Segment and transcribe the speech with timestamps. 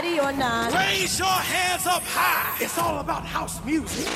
[0.00, 0.72] party or not.
[0.72, 2.56] Raise your hands up high.
[2.62, 4.06] It's all about house music.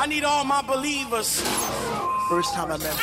[0.00, 1.40] I need all my believers.
[2.30, 2.94] First time I met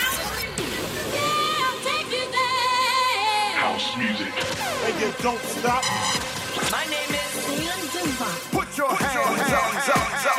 [3.61, 4.33] House music.
[4.85, 5.83] And you don't stop.
[6.71, 8.29] My name is Leon Dumba.
[8.51, 10.30] Put your hands up, up, up, up, up,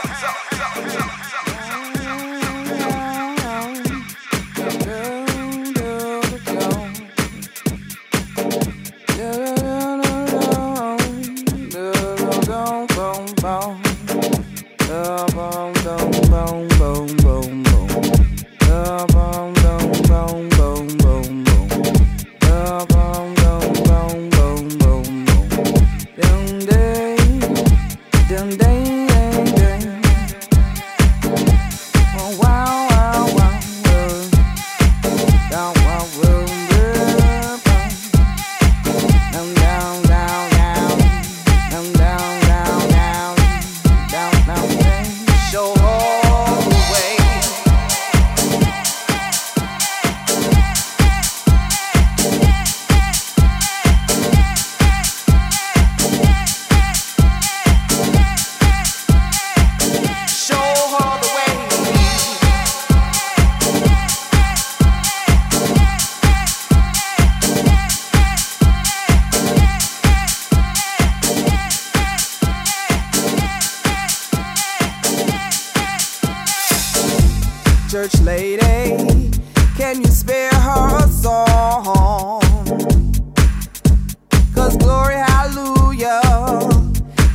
[84.78, 86.20] Glory, hallelujah.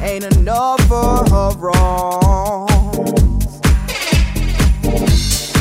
[0.01, 3.45] Ain't enough for her wrongs.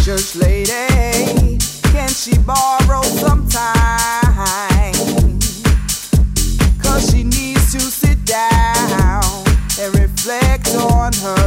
[0.04, 1.58] Church lady,
[1.92, 4.94] can she borrow some time?
[6.82, 9.22] Cause she needs to sit down
[9.80, 11.45] and reflect on her.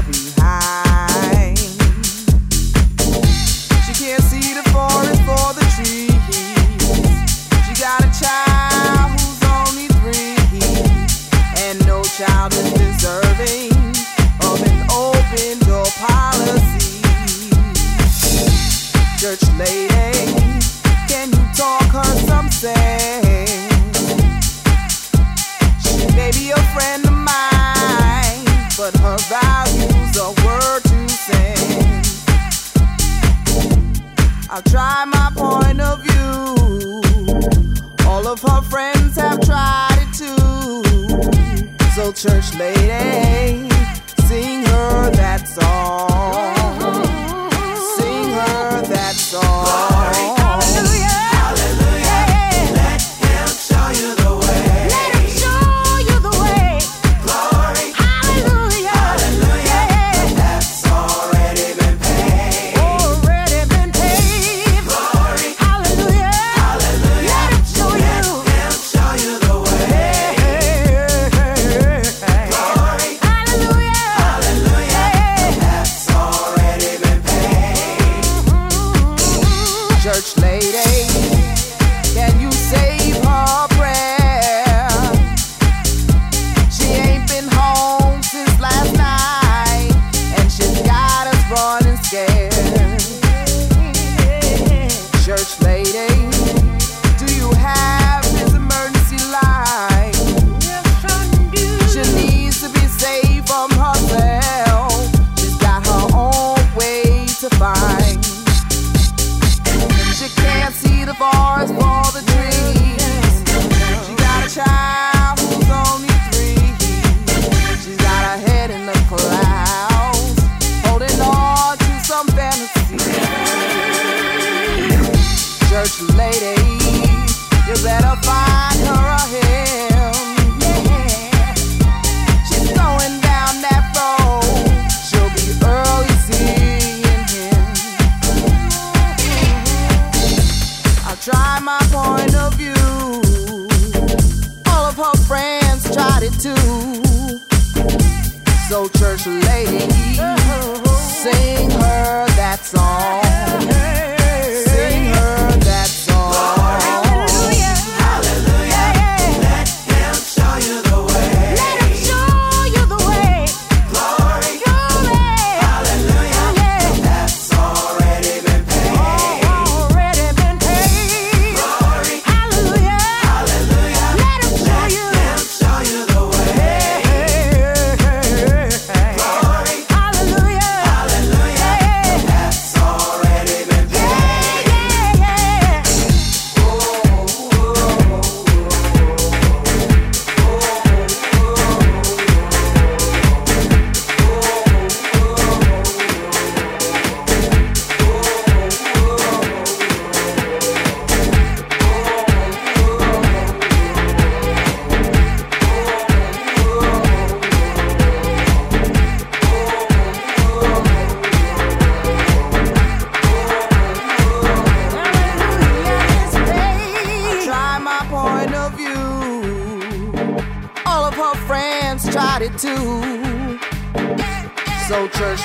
[42.13, 43.58] church lady.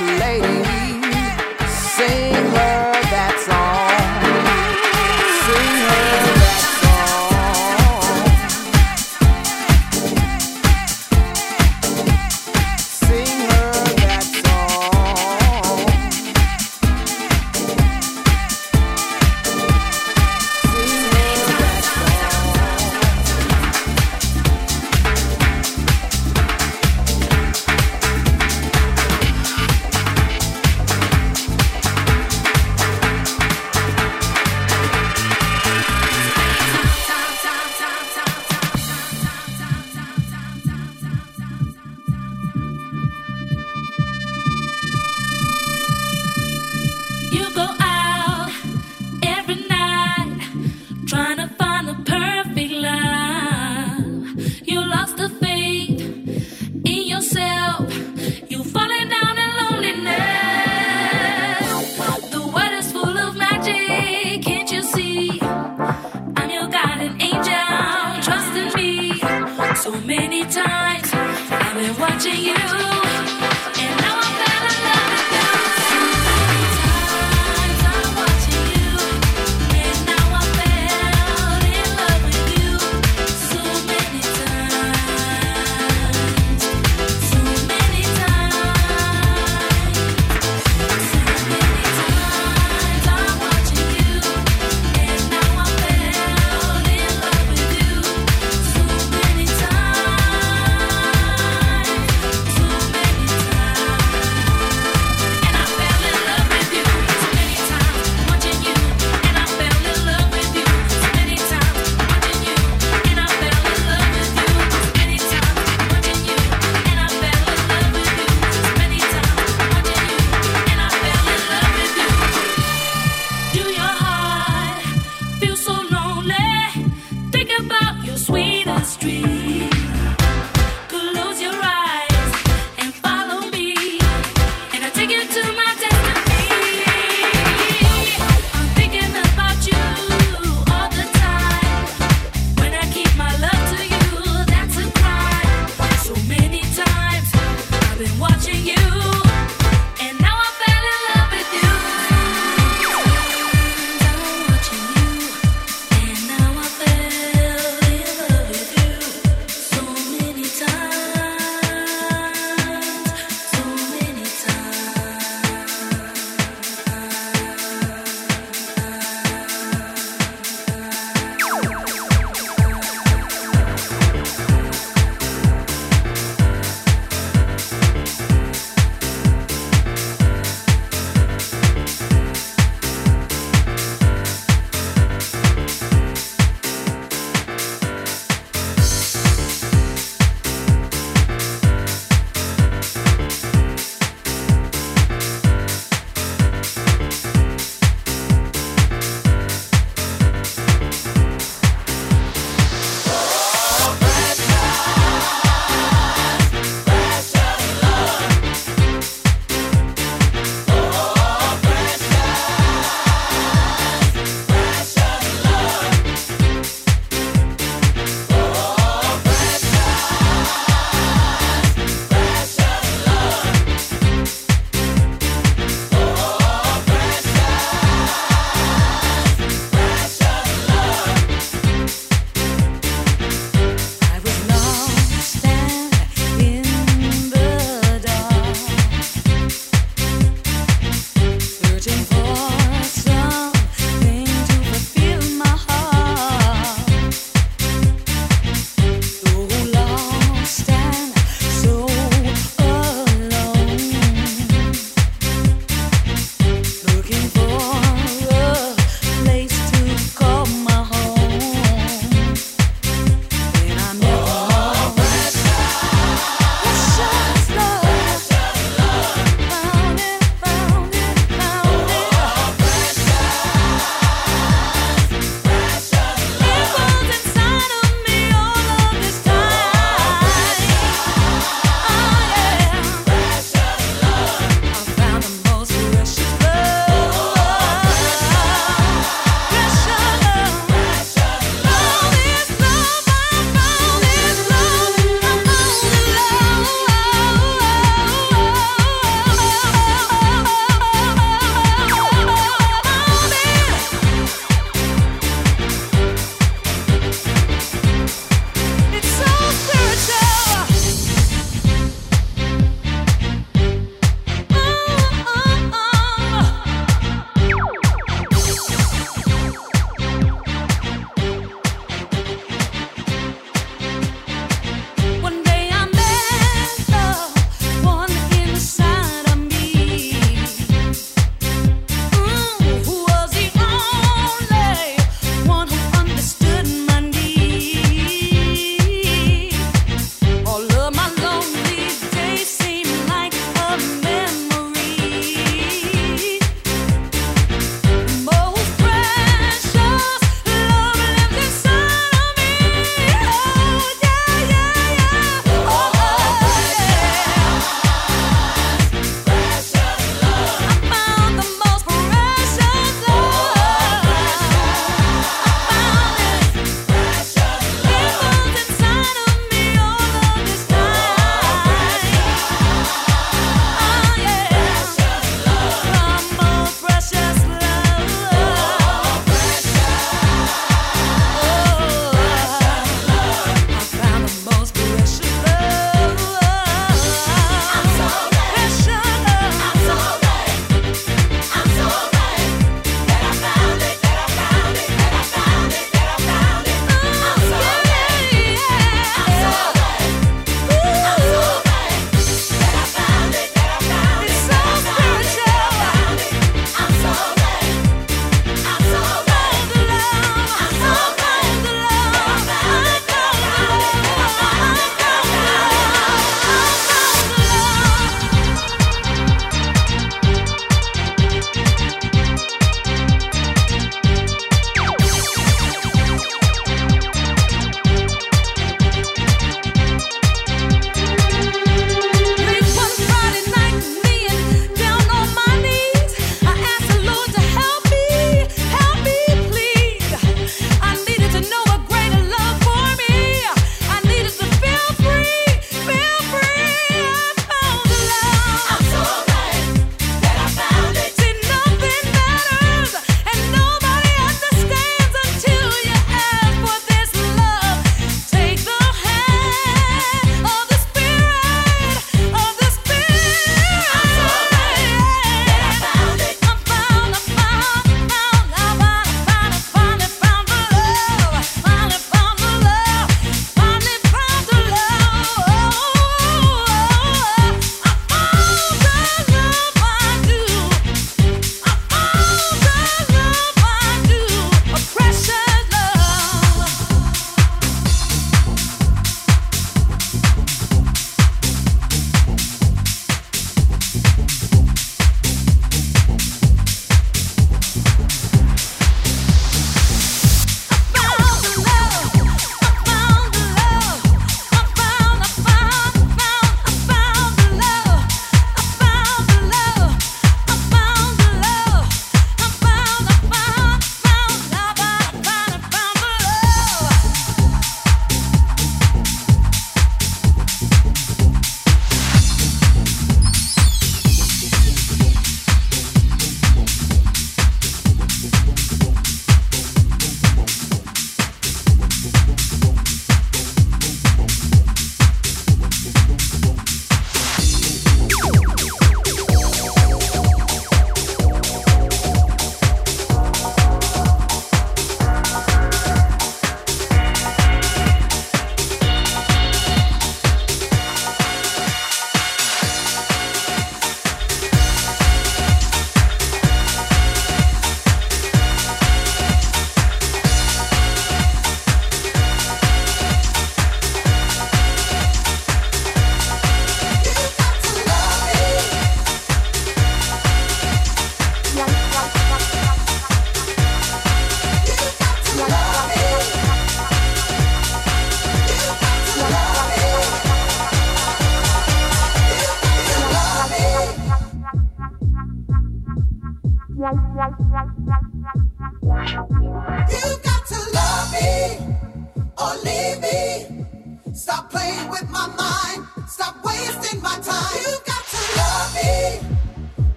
[0.00, 0.33] Lady,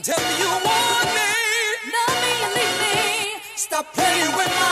[0.00, 1.28] Tell me you want me.
[1.92, 3.40] Love me and leave me.
[3.56, 4.67] Stop playing with my.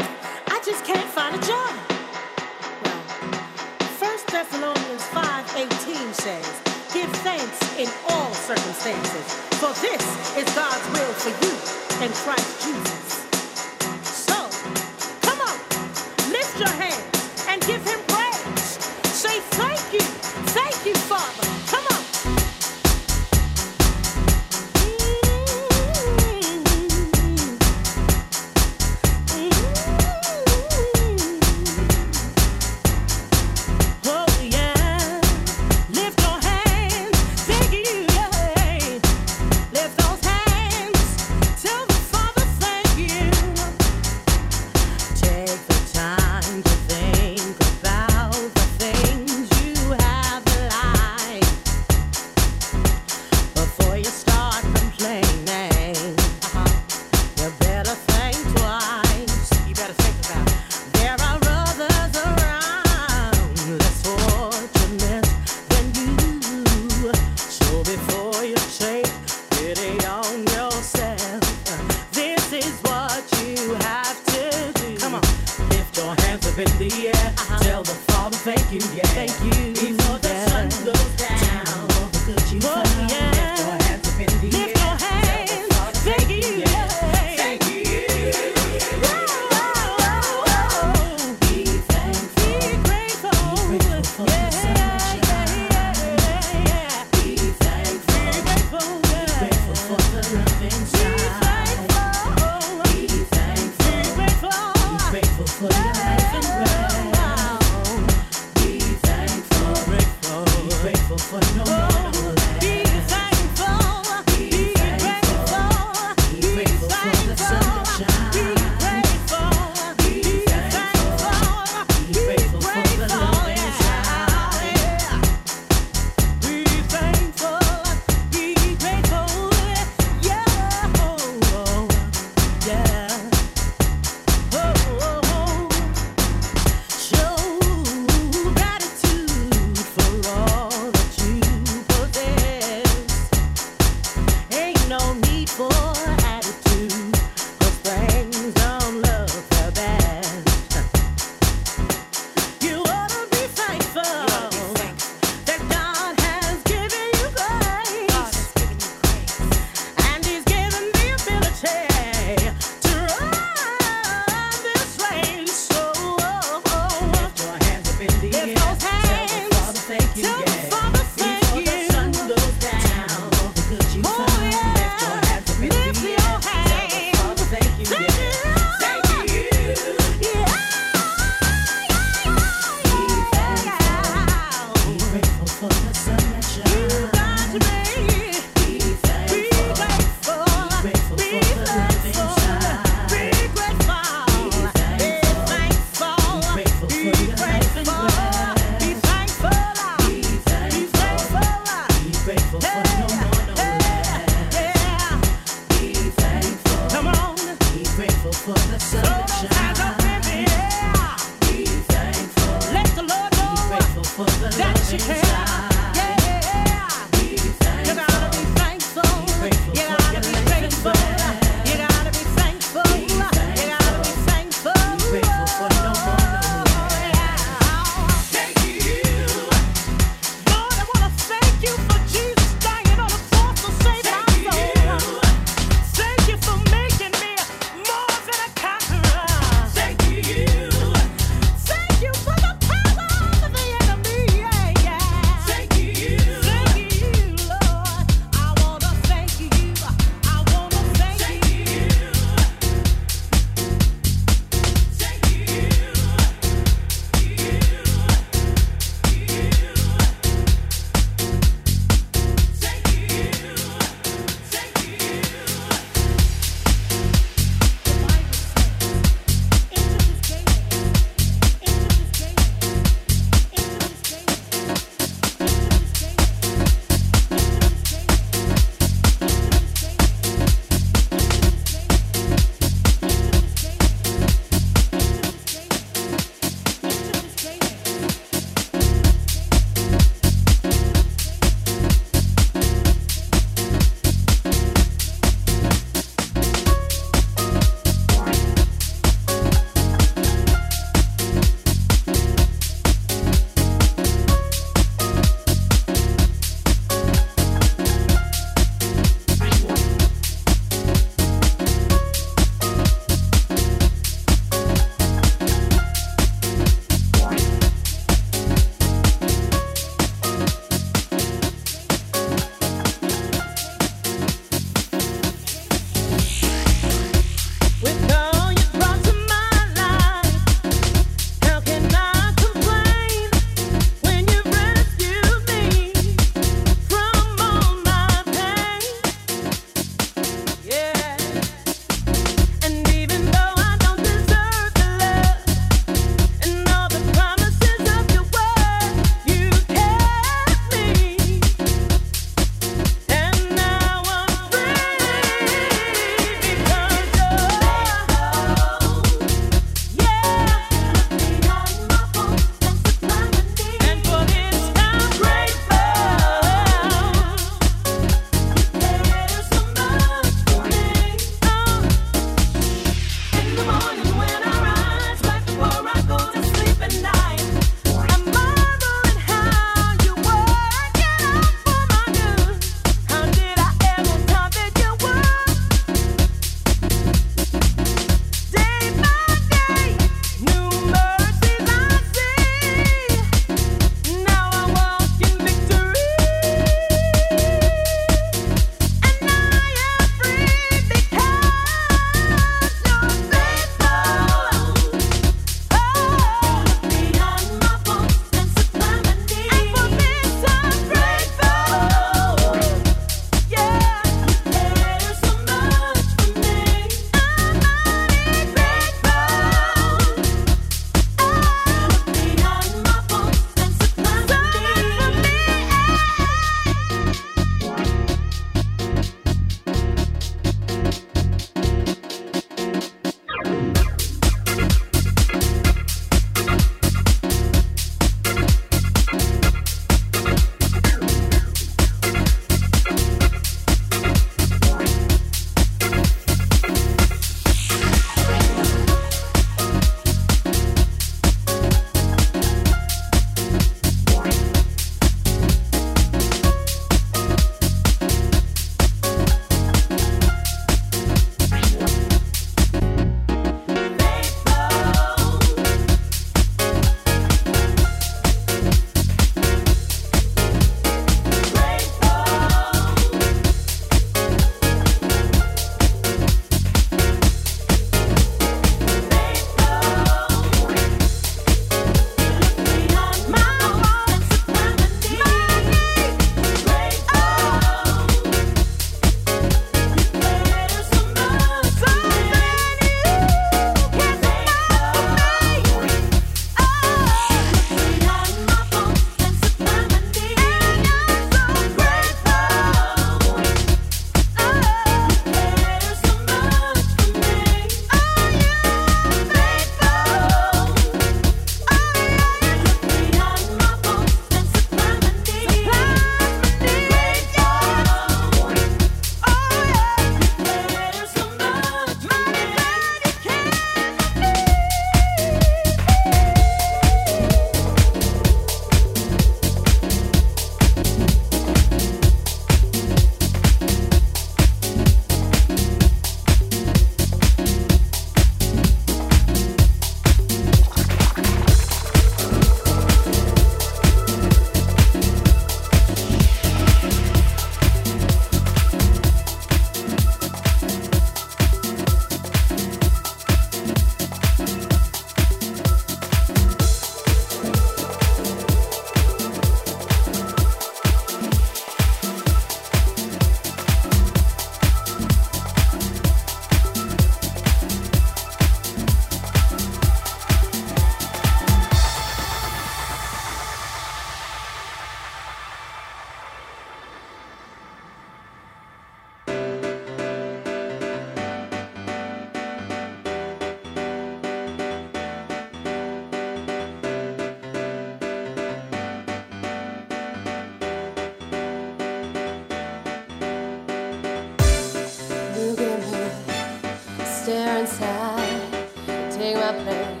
[599.51, 600.00] lovely.